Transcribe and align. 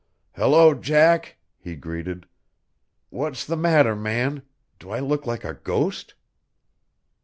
"Hello, 0.35 0.73
Jack!" 0.73 1.37
he 1.59 1.75
greeted. 1.75 2.25
"What's 3.11 3.45
the 3.45 3.55
matter, 3.55 3.95
man? 3.95 4.41
Do 4.79 4.89
I 4.89 4.97
look 4.97 5.27
like 5.27 5.43
a 5.43 5.53
ghost?" 5.53 6.15